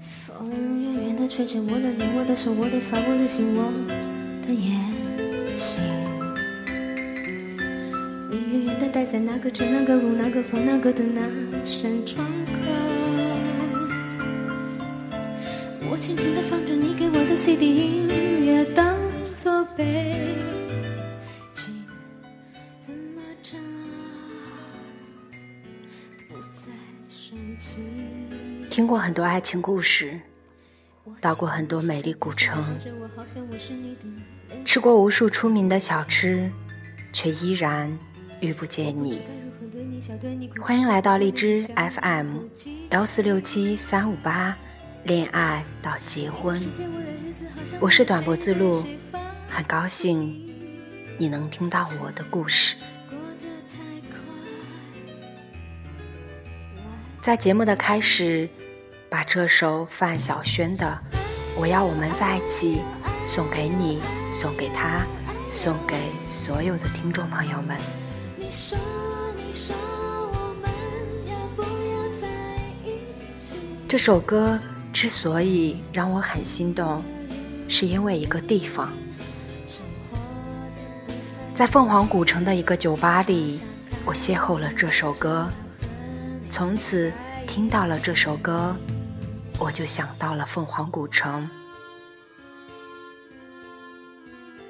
[0.00, 3.72] 风远远的吹着我的脸，我的手，我的发，我的心，我
[4.46, 4.74] 的眼
[5.54, 5.66] 睛。
[8.30, 11.22] 你远远的待在那个城，那个路，那个风，那个灯，那
[11.64, 12.52] 扇窗口。
[15.90, 18.08] 我轻轻的放着你给我的 CD 音
[18.44, 18.94] 乐，当
[19.34, 20.34] 作背
[28.78, 30.20] 听过很多爱情故事，
[31.20, 32.78] 到过很多美丽古城，
[34.64, 36.48] 吃过无数出名的小吃，
[37.12, 37.98] 却依然
[38.38, 39.22] 遇不见你。
[40.60, 42.36] 欢迎来到荔枝 FM
[42.90, 44.56] 幺四六七三五八，
[45.02, 46.56] 恋爱到结婚，
[47.80, 48.86] 我是短脖子鹿，
[49.50, 50.40] 很高兴
[51.18, 52.76] 你能听到我的故事。
[57.20, 58.48] 在节目的开始。
[59.10, 60.98] 把这首范晓萱的
[61.58, 62.82] 《我要我们在一起》
[63.26, 65.06] 送给你，送给他，
[65.48, 67.76] 送给所有的听众朋友们。
[73.88, 74.60] 这首歌
[74.92, 77.02] 之所以让我很心动，
[77.66, 78.92] 是因为一个地方，
[81.54, 83.62] 在凤凰古城的一个酒吧里，
[84.04, 85.48] 我邂逅了这首歌，
[86.50, 87.10] 从此
[87.46, 88.76] 听到了这首歌。
[89.58, 91.48] 我就想到了凤凰古城。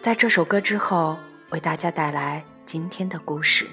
[0.00, 1.18] 在这首歌之后，
[1.50, 3.66] 为大家带来今天的故事。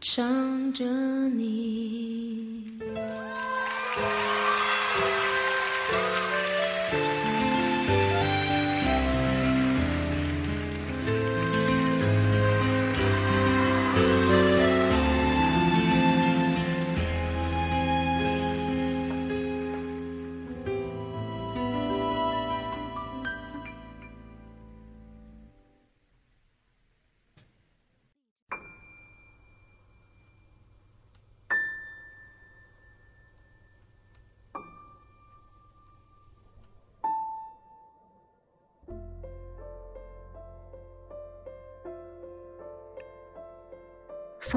[0.00, 0.84] 唱着
[1.30, 2.15] 你。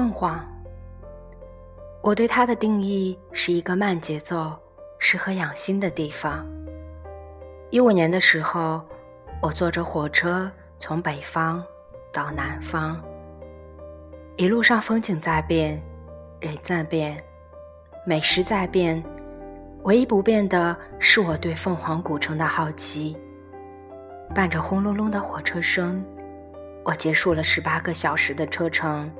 [0.00, 0.42] 凤凰，
[2.00, 4.58] 我对它的定义是一个慢节奏、
[4.98, 6.48] 适合养心的地方。
[7.68, 8.80] 一五年的时候，
[9.42, 11.62] 我坐着火车从北方
[12.10, 12.98] 到南方，
[14.38, 15.78] 一路上风景在变，
[16.40, 17.14] 人在变，
[18.06, 19.04] 美食在变，
[19.82, 23.18] 唯一不变的是我对凤凰古城的好奇。
[24.34, 26.02] 伴着轰隆隆的火车声，
[26.86, 29.12] 我结束了十八个小时的车程。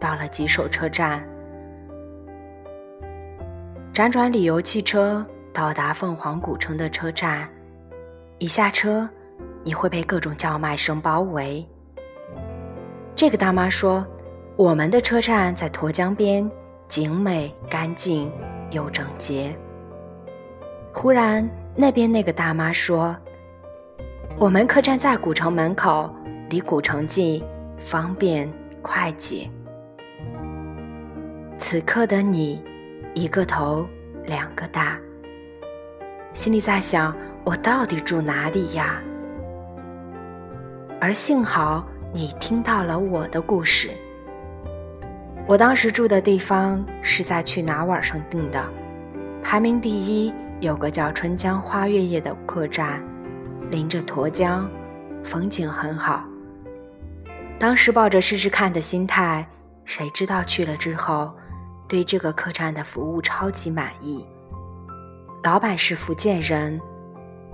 [0.00, 1.22] 到了吉首车站。
[3.92, 7.46] 辗转旅游汽车到达凤凰古城的车站，
[8.38, 9.08] 一下车，
[9.62, 11.64] 你会被各种叫卖声包围。
[13.14, 14.06] 这个大妈说
[14.56, 16.50] ：“我们的车站在沱江边，
[16.88, 18.32] 景美、干净
[18.70, 19.54] 又整洁。”
[20.94, 23.14] 忽然，那边那个大妈说
[24.38, 26.08] ：“我们客栈在古城门口，
[26.48, 27.44] 离古城近，
[27.78, 28.50] 方便
[28.80, 29.50] 快捷。”
[31.60, 32.60] 此刻的你。
[33.14, 33.86] 一个头，
[34.24, 34.98] 两个大，
[36.32, 37.14] 心里在想：
[37.44, 39.02] 我到底住哪里呀？
[41.00, 43.90] 而幸好你听到了我的故事。
[45.46, 48.64] 我当时住的地方是在去哪网上订的，
[49.42, 53.02] 排名第一，有个叫春江花月夜的客栈，
[53.70, 54.70] 临着沱江，
[55.24, 56.24] 风景很好。
[57.58, 59.44] 当时抱着试试看的心态，
[59.84, 61.30] 谁知道去了之后。
[61.90, 64.24] 对这个客栈的服务超级满意，
[65.42, 66.80] 老板是福建人，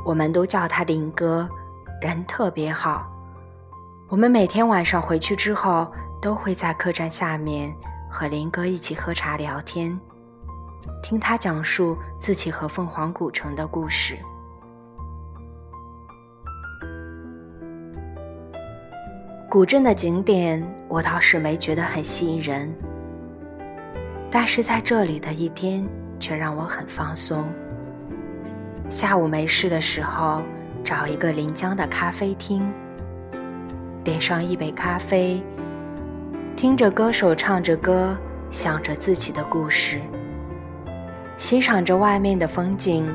[0.05, 1.49] 我们都叫他林哥，
[2.03, 3.11] 人特别好。
[4.11, 5.91] 我们每天晚上回去之后，
[6.21, 7.75] 都会在客栈下面
[8.11, 9.99] 和林哥一起喝茶聊天，
[11.03, 14.19] 听他讲述自己和凤凰古城的故事。
[19.49, 22.71] 古镇的景点，我倒是没觉得很吸引人。
[24.31, 25.87] 但是在这里的一天
[26.19, 27.45] 却让我很放松。
[28.89, 30.43] 下午没事的时候，
[30.85, 32.63] 找一个临江的咖啡厅，
[34.05, 35.43] 点上一杯咖啡，
[36.57, 38.17] 听着歌手唱着歌，
[38.51, 40.01] 想着自己的故事，
[41.39, 43.07] 欣赏着外面的风景，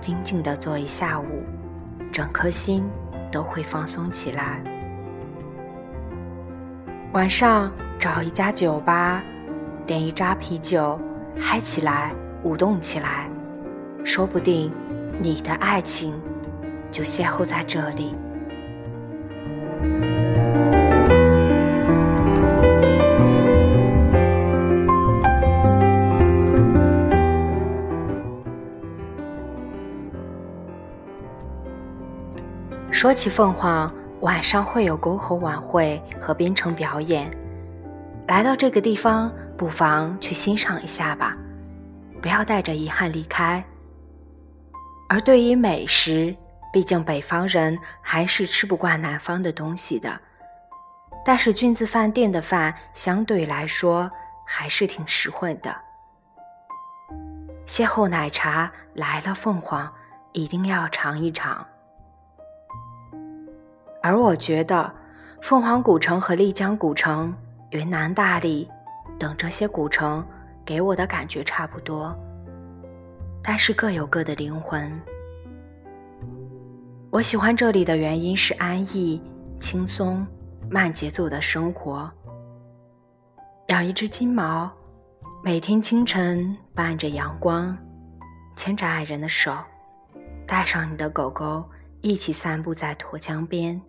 [0.00, 1.42] 静静的坐一下午，
[2.10, 2.84] 整颗心
[3.30, 4.60] 都会放松起来。
[7.12, 9.22] 晚上找一家酒吧。
[9.86, 10.98] 点一扎啤酒，
[11.38, 12.10] 嗨起来，
[12.42, 13.28] 舞动起来，
[14.02, 14.72] 说不定
[15.20, 16.18] 你的爱情
[16.90, 18.14] 就邂逅在这里。
[32.90, 37.30] 说起凤凰，晚上会有篝火晚会和边城表演。
[38.26, 39.30] 来到这个地方。
[39.64, 41.34] 不妨去欣赏一下吧，
[42.20, 43.64] 不要带着遗憾离开。
[45.08, 46.36] 而对于美食，
[46.70, 50.20] 毕竟北方人还是吃不惯南方的东西的。
[51.24, 54.10] 但是君子饭店的饭相对来说
[54.44, 55.74] 还是挺实惠的。
[57.66, 59.90] 邂逅奶茶来了，凤凰
[60.32, 61.66] 一定要尝一尝。
[64.02, 64.92] 而我觉得，
[65.40, 67.34] 凤凰古城和丽江古城、
[67.70, 68.70] 云南大理。
[69.18, 70.26] 等这些古城
[70.64, 72.14] 给我的感觉差不多，
[73.42, 74.90] 但是各有各的灵魂。
[77.10, 79.22] 我喜欢这里的原因是安逸、
[79.60, 80.26] 轻松、
[80.68, 82.10] 慢节奏的生活。
[83.68, 84.70] 养一只金毛，
[85.42, 87.76] 每天清晨伴着阳光，
[88.56, 89.56] 牵着爱人的手，
[90.46, 91.64] 带上你的狗狗，
[92.00, 93.80] 一起散步在沱江边，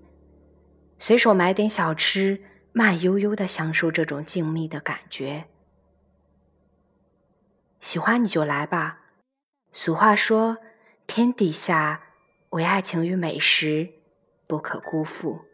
[0.99, 2.39] 随手买点小吃。
[2.77, 5.45] 慢悠悠的享受这种静谧的感觉，
[7.79, 8.99] 喜欢你就来吧。
[9.71, 10.57] 俗话说，
[11.07, 12.03] 天底下
[12.49, 13.93] 唯爱情与美食
[14.45, 15.45] 不可辜负。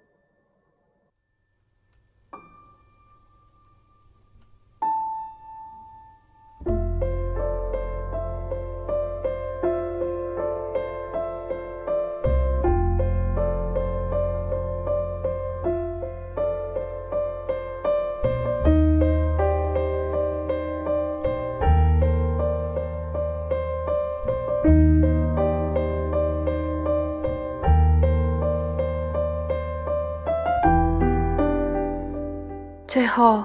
[33.11, 33.43] 后，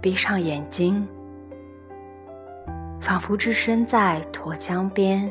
[0.00, 1.06] 闭上眼睛，
[3.00, 5.30] 仿佛置身在沱江边，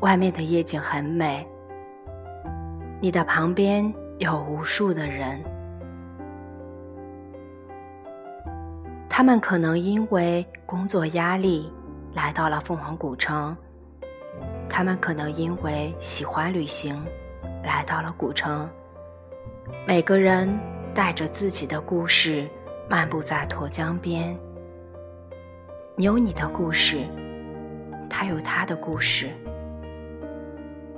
[0.00, 1.48] 外面的夜景很美。
[3.00, 5.42] 你的旁边有无数的人，
[9.08, 11.72] 他们可能因为工作压力
[12.12, 13.56] 来到了凤凰古城，
[14.68, 17.02] 他们可能因为喜欢旅行
[17.64, 18.68] 来到了古城。
[19.86, 20.46] 每个人
[20.92, 22.46] 带着自己的故事。
[22.88, 24.36] 漫步在沱江边，
[25.96, 27.06] 你有你的故事，
[28.10, 29.30] 他有他的故事，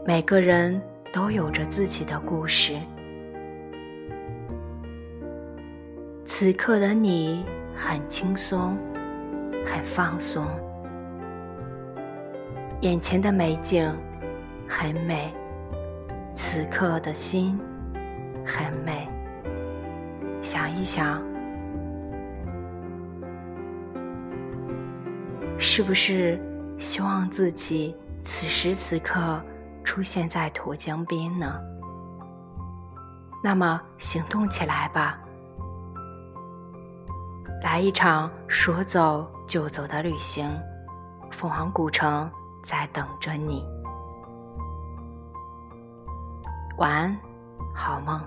[0.05, 0.81] 每个人
[1.13, 2.75] 都有着自己的故事。
[6.25, 7.45] 此刻的你
[7.77, 8.77] 很轻松，
[9.65, 10.45] 很放松。
[12.81, 13.95] 眼前的美景
[14.69, 15.33] 很美，
[16.35, 17.59] 此刻的心
[18.45, 19.09] 很美。
[20.43, 21.23] 想一想，
[25.67, 26.39] 是不是
[26.79, 29.43] 希望自己此时此刻
[29.83, 31.59] 出现在沱江边呢？
[33.43, 35.19] 那么行动起来吧，
[37.63, 40.55] 来一场说走就走的旅行，
[41.31, 42.31] 凤凰古城
[42.63, 43.67] 在等着你。
[46.77, 47.17] 晚安，
[47.75, 48.21] 好梦。